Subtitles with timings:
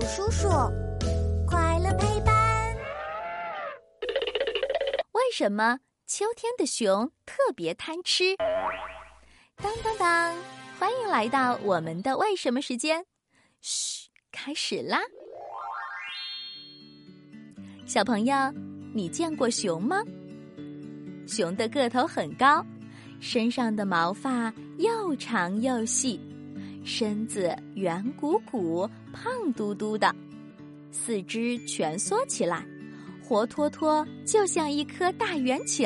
[0.00, 0.48] 鼠叔叔，
[1.46, 2.74] 快乐陪伴。
[5.12, 8.34] 为什么秋天的熊特别贪吃？
[9.56, 10.34] 当当当！
[10.78, 13.04] 欢迎来到我们的为什么时间。
[13.60, 15.00] 嘘，开始啦！
[17.86, 18.34] 小朋友，
[18.94, 20.02] 你见过熊吗？
[21.26, 22.64] 熊的个头很高，
[23.20, 26.18] 身上的毛发又长又细。
[26.92, 30.12] 身子圆鼓鼓、胖嘟嘟的，
[30.90, 32.66] 四肢蜷缩起来，
[33.22, 35.84] 活脱脱就像一颗大圆球。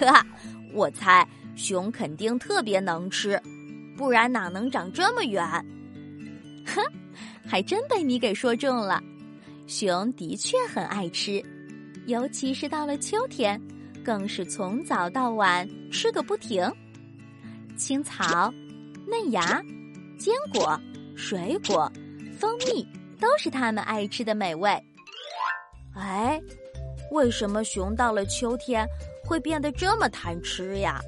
[0.00, 0.26] 哈，
[0.74, 3.40] 我猜熊肯定特别能吃，
[3.96, 5.46] 不然哪能长这么圆？
[6.66, 6.82] 哼，
[7.46, 9.00] 还真被你给说中了。
[9.68, 11.40] 熊的确很爱吃，
[12.06, 13.62] 尤其是到了秋天，
[14.04, 16.68] 更是从早到晚吃个不停。
[17.76, 18.52] 青草。
[19.10, 19.62] 嫩芽、
[20.18, 20.78] 坚果、
[21.16, 21.90] 水果、
[22.38, 22.86] 蜂蜜
[23.20, 24.70] 都是它们爱吃的美味。
[25.96, 26.40] 哎，
[27.10, 28.86] 为什么熊到了秋天
[29.24, 31.00] 会变得这么贪吃呀？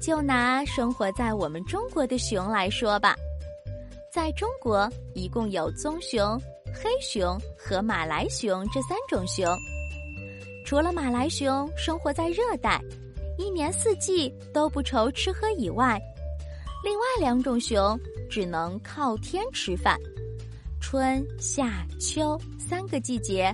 [0.00, 3.14] 就拿生活在我们中国的熊来说吧，
[4.12, 6.40] 在中国一共有棕熊、
[6.74, 9.46] 黑熊和马来熊这三种熊。
[10.64, 12.80] 除了马来熊生活在热带，
[13.38, 16.00] 一年四季都不愁吃喝以外。
[16.82, 17.98] 另外两种熊
[18.30, 19.98] 只能靠天吃饭，
[20.80, 23.52] 春夏秋三个季节，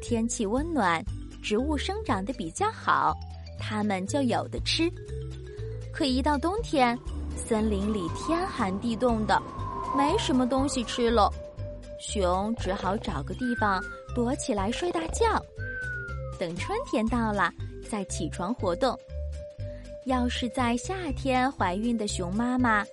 [0.00, 1.04] 天气温暖，
[1.42, 3.14] 植物生长的比较好，
[3.58, 4.90] 它们就有的吃。
[5.92, 6.98] 可一到冬天，
[7.36, 9.40] 森林里天寒地冻的，
[9.94, 11.30] 没什么东西吃了，
[12.00, 13.82] 熊只好找个地方
[14.14, 15.38] 躲起来睡大觉，
[16.38, 17.52] 等春天到了
[17.90, 18.98] 再起床活动。
[20.04, 22.84] 要是在夏天怀孕的熊妈妈，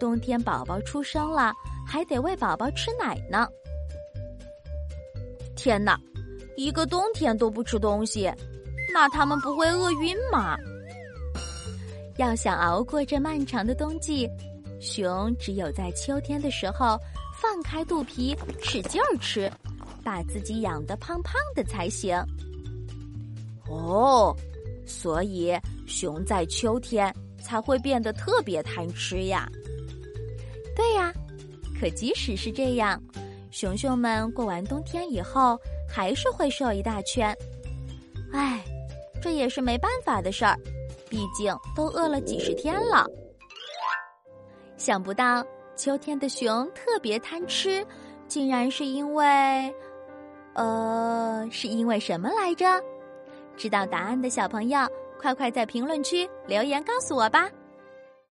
[0.00, 1.52] 冬天宝宝出生了，
[1.86, 3.48] 还得喂宝宝吃奶呢。
[5.54, 5.96] 天哪，
[6.56, 8.28] 一个冬天都不吃东西，
[8.92, 10.56] 那他们不会饿晕吗？
[12.16, 14.28] 要想熬过这漫长的冬季，
[14.80, 16.98] 熊只有在秋天的时候
[17.40, 19.48] 放开肚皮使劲儿吃，
[20.02, 22.20] 把自己养得胖胖的才行。
[23.68, 24.36] 哦。
[24.88, 25.54] 所以，
[25.86, 29.46] 熊在秋天才会变得特别贪吃呀。
[30.74, 31.12] 对呀，
[31.78, 33.00] 可即使是这样，
[33.50, 37.36] 熊熊们过完冬天以后还是会瘦一大圈。
[38.32, 38.64] 唉，
[39.22, 40.56] 这也是没办法的事儿，
[41.08, 43.06] 毕竟都饿了几十天了。
[44.76, 45.44] 想不到
[45.76, 47.84] 秋天的熊特别贪吃，
[48.26, 49.74] 竟然是因为……
[50.54, 52.66] 呃，是因为什么来着？
[53.58, 54.78] 知道答案的小朋友，
[55.20, 57.50] 快快在评论区留言告诉我吧。